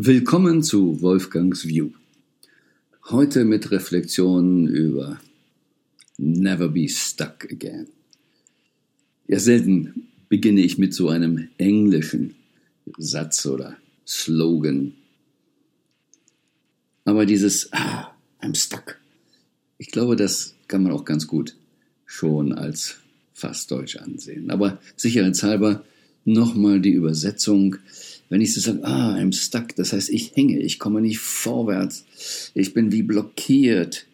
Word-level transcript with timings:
Willkommen 0.00 0.62
zu 0.62 1.02
Wolfgangs 1.02 1.66
View. 1.66 1.90
Heute 3.10 3.44
mit 3.44 3.72
Reflexionen 3.72 4.68
über 4.68 5.18
Never 6.16 6.68
be 6.68 6.88
stuck 6.88 7.50
again. 7.50 7.88
Ja, 9.26 9.40
selten 9.40 10.06
beginne 10.28 10.60
ich 10.60 10.78
mit 10.78 10.94
so 10.94 11.08
einem 11.08 11.48
englischen 11.58 12.36
Satz 12.96 13.44
oder 13.44 13.76
Slogan. 14.06 14.92
Aber 17.04 17.26
dieses 17.26 17.72
ah, 17.72 18.14
I'm 18.40 18.54
stuck. 18.54 19.00
Ich 19.78 19.88
glaube, 19.88 20.14
das 20.14 20.54
kann 20.68 20.84
man 20.84 20.92
auch 20.92 21.04
ganz 21.04 21.26
gut 21.26 21.56
schon 22.06 22.52
als 22.52 22.98
fast 23.34 23.72
Deutsch 23.72 23.96
ansehen. 23.96 24.52
Aber 24.52 24.78
sicherheitshalber 24.94 25.84
nochmal 26.24 26.80
die 26.80 26.92
Übersetzung. 26.92 27.78
Wenn 28.28 28.40
ich 28.40 28.52
so 28.54 28.60
sage, 28.60 28.84
ah, 28.84 29.14
I'm 29.14 29.32
stuck, 29.32 29.74
das 29.76 29.92
heißt, 29.92 30.10
ich 30.10 30.36
hänge, 30.36 30.58
ich 30.58 30.78
komme 30.78 31.00
nicht 31.00 31.18
vorwärts, 31.18 32.50
ich 32.54 32.74
bin 32.74 32.92
wie 32.92 33.02
blockiert. 33.02 34.06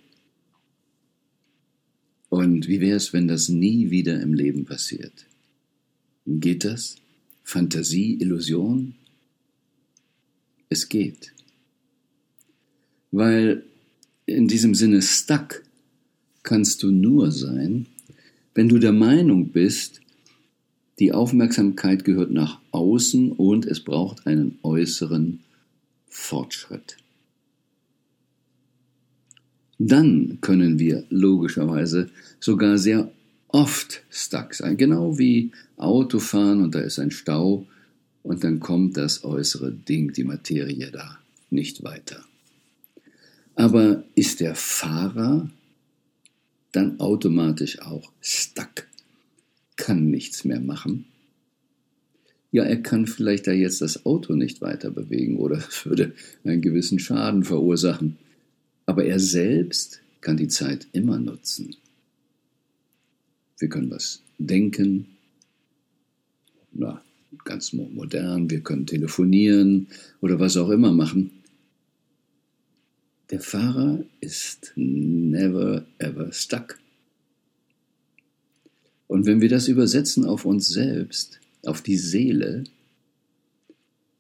Und 2.29 2.69
wie 2.69 2.81
wäre 2.81 2.97
es, 2.97 3.13
wenn 3.13 3.29
das 3.29 3.49
nie 3.49 3.91
wieder 3.91 4.21
im 4.21 4.35
Leben 4.35 4.65
passiert? 4.65 5.27
Geht 6.27 6.65
das? 6.65 6.97
Fantasie, 7.43 8.15
Illusion? 8.21 8.95
Es 10.69 10.89
geht. 10.89 11.33
Weil 13.11 13.65
in 14.27 14.49
diesem 14.49 14.75
Sinne 14.75 15.03
stuck 15.03 15.63
kannst 16.43 16.83
du 16.83 16.91
nur 16.91 17.31
sein, 17.31 17.87
wenn 18.55 18.69
du 18.69 18.79
der 18.79 18.93
Meinung 18.93 19.51
bist, 19.51 20.01
die 20.99 21.13
Aufmerksamkeit 21.13 22.05
gehört 22.05 22.31
nach 22.31 22.61
außen 22.71 23.33
und 23.33 23.67
es 23.67 23.81
braucht 23.81 24.27
einen 24.27 24.59
äußeren 24.63 25.41
Fortschritt. 26.09 26.97
Dann 29.79 30.39
können 30.41 30.79
wir 30.79 31.05
logischerweise 31.11 32.11
sogar 32.39 32.79
sehr 32.79 33.11
oft 33.49 34.03
stuck 34.09 34.55
sein, 34.55 34.77
genau 34.77 35.19
wie 35.19 35.51
Autofahren 35.77 36.63
und 36.63 36.75
da 36.75 36.81
ist 36.81 36.99
ein 36.99 37.11
Stau 37.11 37.67
und 38.23 38.45
dann 38.45 38.61
kommt 38.61 38.97
das 38.97 39.25
äußere 39.25 39.73
Ding, 39.73 40.13
die 40.13 40.25
Materie 40.25 40.91
da 40.91 41.19
nicht 41.51 41.83
weiter. 41.83 42.25
Aber 43.57 44.05
ist 44.15 44.41
der 44.41 44.55
Fahrer 44.55 45.51
dann 46.73 46.99
automatisch 46.99 47.81
auch 47.81 48.11
stuck? 48.21 48.87
Kann 49.77 50.11
nichts 50.11 50.45
mehr 50.45 50.61
machen. 50.61 51.07
Ja, 52.53 52.63
er 52.63 52.81
kann 52.83 53.07
vielleicht 53.07 53.49
da 53.49 53.53
jetzt 53.53 53.81
das 53.81 54.07
Auto 54.07 54.35
nicht 54.35 54.61
weiter 54.61 54.91
bewegen 54.91 55.39
oder 55.39 55.63
würde 55.85 56.15
einen 56.45 56.63
gewissen 56.63 56.99
Schaden 56.99 57.43
verursachen. 57.43 58.17
Aber 58.87 59.05
er 59.05 59.19
selbst 59.19 60.01
kann 60.21 60.37
die 60.37 60.49
Zeit 60.49 60.87
immer 60.93 61.19
nutzen. 61.19 61.77
Wir 63.59 63.69
können 63.69 63.91
was 63.91 64.23
denken, 64.39 65.07
na, 66.73 67.03
ganz 67.45 67.73
modern, 67.73 68.51
wir 68.51 68.61
können 68.61 68.87
telefonieren 68.87 69.89
oder 70.21 70.39
was 70.39 70.57
auch 70.57 70.71
immer 70.71 70.93
machen. 70.93 71.31
Der 73.31 73.41
Fahrer 73.41 74.05
ist 74.21 74.73
never 74.77 75.85
ever 75.99 76.31
stuck. 76.33 76.79
Und 79.07 79.27
wenn 79.27 79.41
wir 79.41 79.49
das 79.49 79.69
übersetzen 79.69 80.25
auf 80.25 80.45
uns 80.45 80.69
selbst, 80.69 81.41
auf 81.65 81.83
die 81.83 81.97
Seele, 81.97 82.65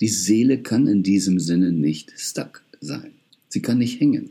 die 0.01 0.09
Seele 0.09 0.59
kann 0.63 0.87
in 0.87 1.03
diesem 1.03 1.39
Sinne 1.41 1.73
nicht 1.73 2.13
stuck 2.17 2.63
sein. 2.81 3.13
Sie 3.49 3.63
kann 3.63 3.79
nicht 3.79 4.01
hängen. 4.01 4.31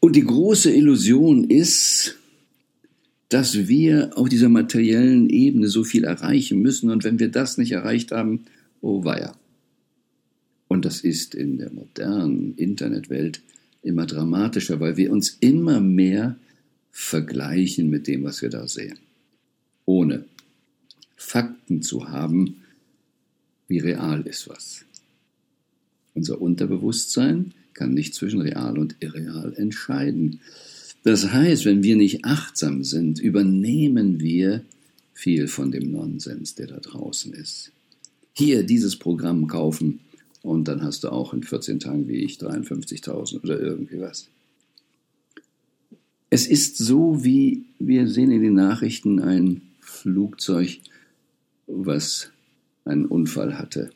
Und 0.00 0.16
die 0.16 0.24
große 0.24 0.70
Illusion 0.70 1.44
ist, 1.44 2.16
dass 3.30 3.68
wir 3.68 4.16
auf 4.16 4.28
dieser 4.28 4.50
materiellen 4.50 5.28
Ebene 5.30 5.68
so 5.68 5.82
viel 5.82 6.04
erreichen 6.04 6.60
müssen 6.60 6.90
und 6.90 7.04
wenn 7.04 7.18
wir 7.18 7.30
das 7.30 7.58
nicht 7.58 7.72
erreicht 7.72 8.12
haben, 8.12 8.44
oh 8.80 9.04
weia. 9.04 9.34
Und 10.68 10.84
das 10.84 11.00
ist 11.00 11.34
in 11.34 11.58
der 11.58 11.72
modernen 11.72 12.54
Internetwelt 12.56 13.40
immer 13.82 14.06
dramatischer, 14.06 14.78
weil 14.80 14.96
wir 14.96 15.10
uns 15.10 15.36
immer 15.40 15.80
mehr 15.80 16.36
vergleichen 16.96 17.90
mit 17.90 18.06
dem, 18.06 18.22
was 18.22 18.40
wir 18.40 18.50
da 18.50 18.68
sehen. 18.68 18.98
Ohne 19.84 20.26
Fakten 21.16 21.82
zu 21.82 22.08
haben, 22.08 22.62
wie 23.66 23.80
real 23.80 24.22
ist 24.28 24.48
was. 24.48 24.84
Unser 26.14 26.40
Unterbewusstsein 26.40 27.52
kann 27.72 27.94
nicht 27.94 28.14
zwischen 28.14 28.40
real 28.40 28.78
und 28.78 28.94
irreal 29.00 29.54
entscheiden. 29.56 30.40
Das 31.02 31.32
heißt, 31.32 31.64
wenn 31.64 31.82
wir 31.82 31.96
nicht 31.96 32.24
achtsam 32.24 32.84
sind, 32.84 33.18
übernehmen 33.18 34.20
wir 34.20 34.64
viel 35.14 35.48
von 35.48 35.72
dem 35.72 35.90
Nonsens, 35.90 36.54
der 36.54 36.68
da 36.68 36.78
draußen 36.78 37.32
ist. 37.32 37.72
Hier 38.34 38.62
dieses 38.62 38.96
Programm 38.96 39.48
kaufen 39.48 39.98
und 40.42 40.68
dann 40.68 40.84
hast 40.84 41.02
du 41.02 41.08
auch 41.08 41.34
in 41.34 41.42
14 41.42 41.80
Tagen 41.80 42.06
wie 42.06 42.18
ich 42.18 42.36
53.000 42.36 43.42
oder 43.42 43.58
irgendwie 43.58 43.98
was. 43.98 44.28
Es 46.34 46.48
ist 46.48 46.78
so, 46.78 47.22
wie 47.22 47.62
wir 47.78 48.08
sehen 48.08 48.32
in 48.32 48.42
den 48.42 48.54
Nachrichten 48.54 49.20
ein 49.20 49.62
Flugzeug, 49.78 50.80
was 51.68 52.32
einen 52.84 53.06
Unfall 53.06 53.56
hatte. 53.56 53.90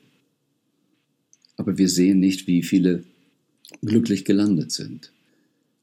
Aber 1.57 1.79
wir 1.79 1.89
sehen 1.89 2.21
nicht, 2.21 2.47
wie 2.47 2.63
viele 2.63 3.03
glücklich 3.83 4.25
gelandet 4.25 4.71
sind. 4.71 5.11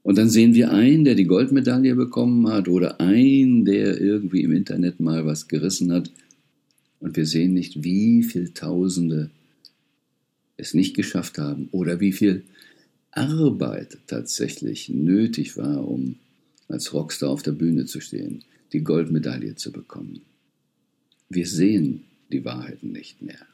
Und 0.01 0.17
dann 0.17 0.29
sehen 0.29 0.53
wir 0.53 0.71
einen, 0.71 1.03
der 1.03 1.15
die 1.15 1.25
Goldmedaille 1.25 1.93
bekommen 1.93 2.47
hat 2.47 2.69
oder 2.69 3.01
einen, 3.01 3.65
der 3.65 3.99
irgendwie 3.99 4.43
im 4.43 4.53
Internet 4.53 5.01
mal 5.01 5.25
was 5.25 5.49
gerissen 5.49 5.91
hat. 5.91 6.09
Und 7.01 7.17
wir 7.17 7.25
sehen 7.25 7.53
nicht, 7.53 7.83
wie 7.83 8.23
viele 8.23 8.53
Tausende 8.53 9.29
es 10.55 10.73
nicht 10.73 10.95
geschafft 10.95 11.37
haben 11.37 11.67
oder 11.73 11.99
wie 11.99 12.13
viel 12.13 12.45
Arbeit 13.11 13.97
tatsächlich 14.07 14.87
nötig 14.87 15.57
war, 15.57 15.85
um 15.85 16.15
als 16.67 16.93
Rockstar 16.93 17.29
auf 17.29 17.43
der 17.43 17.51
Bühne 17.51 17.85
zu 17.85 17.99
stehen, 17.99 18.43
die 18.73 18.81
Goldmedaille 18.81 19.55
zu 19.55 19.71
bekommen. 19.71 20.21
Wir 21.29 21.47
sehen 21.47 22.05
die 22.31 22.43
Wahrheiten 22.43 22.91
nicht 22.91 23.21
mehr. 23.21 23.45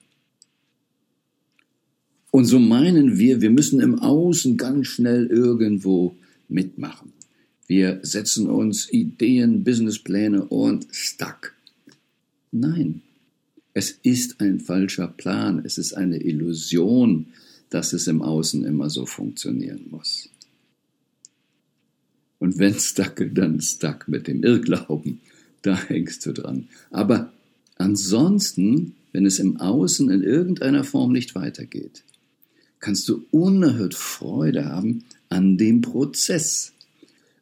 Und 2.31 2.45
so 2.45 2.59
meinen 2.59 3.17
wir, 3.17 3.41
wir 3.41 3.49
müssen 3.49 3.81
im 3.81 3.99
Außen 3.99 4.55
ganz 4.57 4.87
schnell 4.87 5.27
irgendwo 5.27 6.15
mitmachen. 6.47 7.11
Wir 7.67 7.99
setzen 8.03 8.47
uns 8.47 8.91
Ideen, 8.91 9.63
Businesspläne 9.63 10.45
und 10.45 10.87
stuck. 10.91 11.53
Nein, 12.51 13.01
es 13.73 13.91
ist 14.03 14.41
ein 14.41 14.59
falscher 14.59 15.07
Plan, 15.07 15.61
es 15.63 15.77
ist 15.77 15.93
eine 15.93 16.21
Illusion, 16.21 17.27
dass 17.69 17.93
es 17.93 18.07
im 18.07 18.21
Außen 18.21 18.65
immer 18.65 18.89
so 18.89 19.05
funktionieren 19.05 19.85
muss. 19.89 20.30
Und 22.41 22.57
wenn 22.57 22.73
stuck, 22.73 23.23
dann 23.33 23.61
stuck 23.61 24.07
mit 24.07 24.25
dem 24.25 24.43
Irrglauben. 24.43 25.21
Da 25.61 25.79
hängst 25.79 26.25
du 26.25 26.33
dran. 26.33 26.69
Aber 26.89 27.31
ansonsten, 27.75 28.95
wenn 29.11 29.27
es 29.27 29.37
im 29.37 29.57
Außen 29.57 30.09
in 30.09 30.23
irgendeiner 30.23 30.83
Form 30.83 31.11
nicht 31.11 31.35
weitergeht, 31.35 32.03
kannst 32.79 33.07
du 33.07 33.25
unerhört 33.29 33.93
Freude 33.93 34.65
haben 34.65 35.03
an 35.29 35.59
dem 35.59 35.81
Prozess 35.81 36.73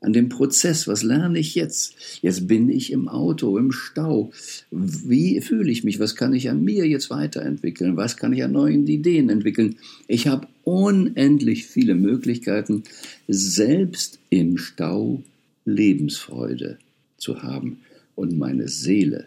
an 0.01 0.13
dem 0.13 0.29
Prozess. 0.29 0.87
Was 0.87 1.03
lerne 1.03 1.39
ich 1.39 1.55
jetzt? 1.55 1.95
Jetzt 2.21 2.47
bin 2.47 2.69
ich 2.69 2.91
im 2.91 3.07
Auto, 3.07 3.57
im 3.57 3.71
Stau. 3.71 4.31
Wie 4.71 5.41
fühle 5.41 5.71
ich 5.71 5.83
mich? 5.83 5.99
Was 5.99 6.15
kann 6.15 6.33
ich 6.33 6.49
an 6.49 6.63
mir 6.63 6.87
jetzt 6.87 7.09
weiterentwickeln? 7.09 7.97
Was 7.97 8.17
kann 8.17 8.33
ich 8.33 8.43
an 8.43 8.53
neuen 8.53 8.87
Ideen 8.87 9.29
entwickeln? 9.29 9.77
Ich 10.07 10.27
habe 10.27 10.47
unendlich 10.63 11.65
viele 11.65 11.95
Möglichkeiten, 11.95 12.83
selbst 13.27 14.19
im 14.29 14.57
Stau 14.57 15.23
Lebensfreude 15.65 16.77
zu 17.17 17.43
haben 17.43 17.79
und 18.15 18.37
meine 18.37 18.67
Seele 18.67 19.25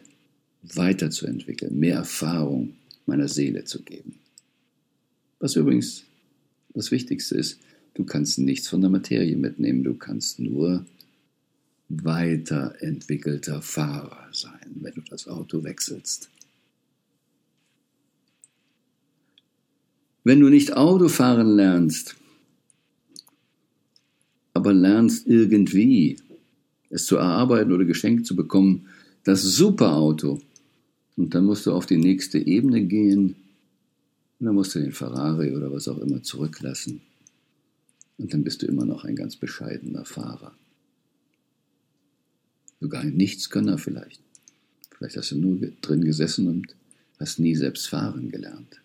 weiterzuentwickeln, 0.63 1.79
mehr 1.79 1.97
Erfahrung 1.97 2.75
meiner 3.07 3.29
Seele 3.29 3.65
zu 3.65 3.83
geben. 3.83 4.15
Was 5.41 5.57
übrigens 5.57 6.05
das 6.75 6.91
Wichtigste 6.91 7.37
ist, 7.37 7.59
Du 7.95 8.05
kannst 8.05 8.39
nichts 8.39 8.69
von 8.69 8.81
der 8.81 8.91
Materie 8.91 9.37
mitnehmen, 9.37 9.85
du 9.85 9.95
kannst 9.95 10.39
nur 10.39 10.87
weiterentwickelter 11.89 13.61
Fahrer 13.61 14.29
sein, 14.33 14.77
wenn 14.81 14.95
du 14.95 15.03
das 15.03 15.29
Auto 15.29 15.63
wechselst. 15.63 16.31
Wenn 20.25 20.41
du 20.41 20.49
nicht 20.49 20.75
Autofahren 20.75 21.57
lernst, 21.57 22.17
aber 24.55 24.73
lernst 24.73 25.27
irgendwie 25.27 26.17
es 26.91 27.07
zu 27.07 27.17
erarbeiten 27.17 27.73
oder 27.73 27.85
geschenkt 27.85 28.27
zu 28.27 28.37
bekommen, 28.37 28.87
das 29.25 29.43
Superauto, 29.43 30.41
und 31.17 31.35
dann 31.35 31.45
musst 31.45 31.67
du 31.67 31.73
auf 31.73 31.87
die 31.87 31.99
nächste 31.99 32.39
Ebene 32.39 32.85
gehen, 32.85 33.37
Und 34.39 34.47
dann 34.47 34.55
musst 34.55 34.75
du 34.75 34.81
den 34.81 34.93
Ferrari 34.93 35.55
oder 35.55 35.71
was 35.73 35.89
auch 35.89 35.99
immer 35.99 36.23
zurücklassen. 36.23 37.01
Und 38.19 38.33
dann 38.33 38.45
bist 38.45 38.63
du 38.63 38.67
immer 38.67 38.85
noch 38.85 39.05
ein 39.05 39.17
ganz 39.17 39.37
bescheidener 39.37 40.05
Fahrer. 40.05 40.55
Sogar 42.81 43.03
ein 43.03 43.17
Nichtsgönner 43.17 43.79
vielleicht. 43.79 44.21
Vielleicht 44.97 45.17
hast 45.17 45.31
du 45.31 45.39
nur 45.39 45.59
drin 45.81 46.05
gesessen 46.05 46.49
und 46.49 46.75
hast 47.19 47.39
nie 47.39 47.55
selbst 47.55 47.89
fahren 47.89 48.31
gelernt. 48.31 48.81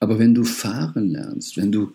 Aber 0.00 0.18
wenn 0.18 0.34
du 0.34 0.44
fahren 0.44 1.10
lernst, 1.10 1.56
wenn 1.56 1.70
du 1.70 1.92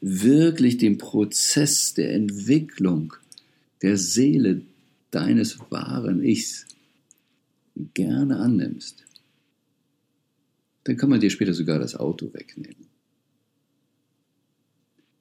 wirklich 0.00 0.78
den 0.78 0.98
Prozess 0.98 1.94
der 1.94 2.14
Entwicklung 2.14 3.14
der 3.82 3.96
Seele 3.96 4.62
deines 5.10 5.58
wahren 5.70 6.22
Ichs 6.22 6.66
gerne 7.92 8.38
annimmst, 8.38 9.04
dann 10.84 10.96
kann 10.96 11.10
man 11.10 11.20
dir 11.20 11.30
später 11.30 11.54
sogar 11.54 11.78
das 11.78 11.94
Auto 11.94 12.32
wegnehmen. 12.32 12.93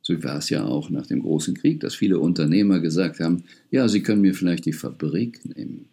So 0.04 0.22
war 0.22 0.38
es 0.38 0.50
ja 0.50 0.66
auch 0.66 0.90
nach 0.90 1.08
dem 1.08 1.22
großen 1.22 1.56
Krieg, 1.56 1.80
dass 1.80 1.96
viele 1.96 2.20
Unternehmer 2.20 2.82
gesagt 2.82 3.22
haben, 3.22 3.46
ja, 3.72 3.88
sie 3.88 4.04
können 4.04 4.22
mir 4.22 4.36
vielleicht 4.36 4.66
die 4.66 4.74
Fabrik 4.74 5.44
nehmen. 5.56 5.88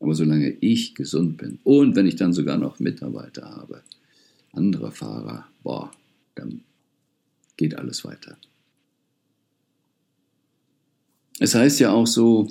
Aber 0.00 0.14
solange 0.14 0.50
ich 0.60 0.94
gesund 0.94 1.36
bin 1.36 1.58
und 1.62 1.94
wenn 1.94 2.06
ich 2.06 2.16
dann 2.16 2.32
sogar 2.32 2.56
noch 2.56 2.80
Mitarbeiter 2.80 3.42
habe, 3.44 3.82
andere 4.52 4.90
Fahrer, 4.90 5.46
boah, 5.62 5.92
dann 6.34 6.62
geht 7.58 7.74
alles 7.74 8.04
weiter. 8.04 8.38
Es 11.38 11.54
heißt 11.54 11.80
ja 11.80 11.92
auch 11.92 12.06
so, 12.06 12.48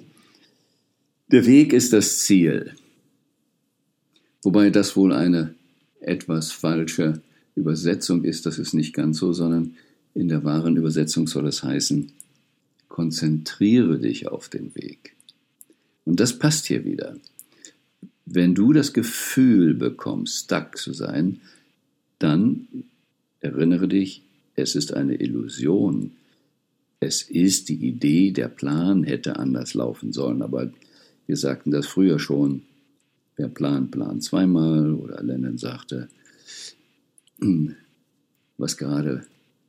der 1.32 1.46
Weg 1.48 1.74
ist 1.74 1.92
das 1.92 2.20
Ziel. 2.20 2.76
Wobei 4.44 4.70
das 4.70 4.96
wohl 4.96 5.12
eine 5.12 5.56
etwas 6.02 6.52
falsche 6.52 7.22
Übersetzung 7.56 8.24
ist, 8.24 8.46
das 8.46 8.60
ist 8.60 8.74
nicht 8.74 8.94
ganz 8.94 9.18
so, 9.18 9.34
sondern 9.34 9.76
in 10.14 10.28
der 10.28 10.44
wahren 10.44 10.78
Übersetzung 10.78 11.28
soll 11.28 11.48
es 11.48 11.64
heißen, 11.64 12.12
konzentriere 12.88 14.00
dich 14.00 14.28
auf 14.28 14.50
den 14.50 14.76
Weg. 14.76 15.16
Und 16.06 16.20
das 16.20 16.38
passt 16.38 16.66
hier 16.66 16.84
wieder. 16.84 17.16
Wenn 18.26 18.56
du 18.56 18.74
das 18.74 18.94
Gefühl 18.94 19.74
bekommst, 19.74 20.46
stuck 20.46 20.78
zu 20.78 20.94
sein, 20.94 21.42
dann 22.20 22.68
erinnere 23.40 23.88
dich, 23.88 24.24
es 24.56 24.76
ist 24.76 24.94
eine 24.94 25.16
Illusion. 25.16 26.12
Es 27.00 27.24
ist 27.24 27.70
die 27.70 27.88
Idee, 27.88 28.32
der 28.32 28.48
Plan 28.48 29.04
hätte 29.04 29.38
anders 29.38 29.74
laufen 29.74 30.14
sollen, 30.14 30.42
aber 30.42 30.72
wir 31.26 31.38
sagten 31.38 31.72
das 31.72 31.88
früher 31.88 32.20
schon. 32.20 32.64
Wer 33.38 33.48
plant, 33.48 33.92
plant 33.92 34.24
zweimal. 34.24 34.94
Oder 34.94 35.24
Lennon 35.24 35.58
sagte, 35.58 36.10
was 38.58 38.78
gerade 38.78 39.26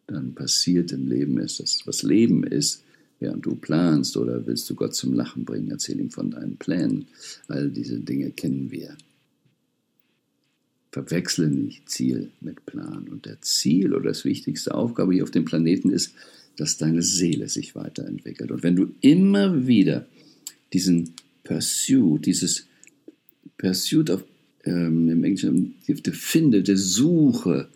dann 0.07 0.35
passiert 0.35 0.93
im 0.93 1.07
Leben 1.09 1.39
ist, 1.39 1.61
dass 1.61 1.87
was 1.87 2.03
Leben 2.03 2.45
ist, 2.45 2.83
während 3.21 3.47
du 3.47 3.55
planst 3.55 4.17
oder 4.17 4.47
willst 4.47 4.69
du 4.69 4.75
Gott 4.75 4.95
zum 4.95 5.15
Lachen 5.15 5.45
bringen, 5.45 5.71
erzähl 5.71 6.01
ihm 6.01 6.11
von 6.11 6.31
deinen 6.31 6.57
Plänen. 6.57 7.07
All 7.49 7.71
diese 7.71 8.01
Dinge 8.01 8.31
kennen 8.31 8.71
wir. 8.71 8.97
Verwechsle 10.91 11.49
nicht 11.49 11.89
Ziel 11.89 12.31
mit 12.41 12.67
Plan. 12.67 13.09
Und 13.09 13.25
der 13.25 13.41
Ziel 13.41 13.95
oder 13.95 14.11
das 14.11 14.25
wichtigste 14.25 14.75
Aufgabe 14.75 15.15
hier 15.15 15.23
auf 15.23 15.31
dem 15.31 15.45
Planeten 15.45 15.91
ist, 15.91 16.13
dass 16.57 16.77
deine 16.77 17.03
Seele 17.03 17.49
sich 17.49 17.75
weiterentwickelt. 17.75 18.51
Und 18.51 18.63
wenn 18.63 18.77
du 18.77 18.93
immer 19.01 19.67
wieder 19.67 20.07
diesen 20.73 21.15
Pursuit, 21.45 22.27
dieses 22.27 22.67
Pursuit 23.57 24.11
of, 24.11 24.25
ähm, 24.65 25.09
im 25.09 25.25
Englischen, 25.25 25.77
die 25.87 25.95
Finde, 26.11 26.63
der 26.63 26.77
Suche 26.77 27.69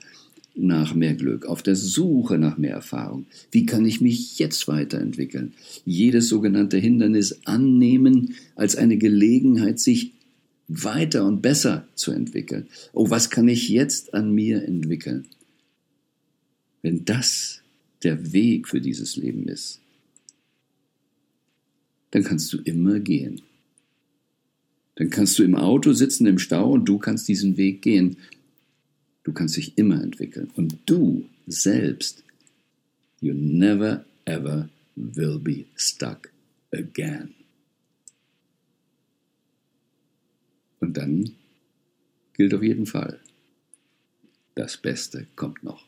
nach 0.57 0.95
mehr 0.95 1.15
Glück, 1.15 1.47
auf 1.47 1.63
der 1.63 1.77
Suche 1.77 2.39
nach 2.39 2.59
mehr 2.59 2.73
Erfahrung. 2.73 3.27
Wie 3.51 3.67
kann 3.67 3.85
ich 3.85 4.01
mich 4.01 4.39
jetzt 4.39 4.69
weiterentwickeln? 4.69 5.55
Jedes 5.85 6.29
sogenannte 6.29 6.79
Hindernis 6.79 7.41
annehmen 7.45 8.35
als 8.55 8.77
eine 8.77 8.97
Gelegenheit, 8.97 9.79
sich 9.79 10.13
weiter 10.69 11.25
und 11.25 11.43
besser 11.43 11.87
zu 11.95 12.13
entwickeln. 12.13 12.69
Oh, 12.93 13.11
was 13.11 13.31
kann 13.31 13.49
ich 13.49 13.69
jetzt 13.69 14.15
an 14.15 14.33
mir 14.33 14.65
entwickeln? 14.65 15.27
Wenn 16.83 17.05
das 17.05 17.61
der 18.03 18.33
Weg 18.33 18.69
für 18.69 18.81
dieses 18.81 19.17
Leben 19.17 19.49
ist, 19.49 19.81
dann 22.11 22.25
kannst 22.25 22.53
du 22.53 22.59
immer 22.59 23.01
gehen. 23.01 23.43
Dann 24.97 25.11
kannst 25.11 25.39
du 25.39 25.43
im 25.43 25.55
Auto 25.55 25.93
sitzen 25.93 26.27
im 26.27 26.39
Stau 26.39 26.73
und 26.73 26.87
du 26.87 26.99
kannst 26.99 27.29
diesen 27.29 27.57
Weg 27.57 27.83
gehen. 27.83 28.17
Du 29.27 29.33
kannst 29.33 29.57
dich 29.57 29.77
immer 29.77 30.01
entwickeln. 30.01 30.53
Und 30.55 30.79
du 30.87 31.29
selbst, 31.49 32.23
you 33.21 33.35
never 33.35 34.05
ever 34.25 34.69
will 34.95 35.41
be 35.41 35.65
stuck 35.75 36.31
again. 36.73 37.35
Und 40.79 40.97
dann 40.97 41.35
gilt 42.35 42.55
auf 42.55 42.63
jeden 42.63 42.87
Fall, 42.87 43.19
das 44.55 44.77
Beste 44.77 45.27
kommt 45.35 45.65
noch. 45.65 45.86